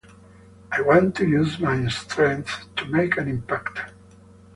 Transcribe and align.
I 0.71 0.81
want 0.81 1.15
to 1.17 1.27
use 1.27 1.59
my 1.59 1.87
strength 1.89 2.65
to 2.77 2.85
make 2.87 3.17
an 3.17 3.27
impact. 3.27 3.81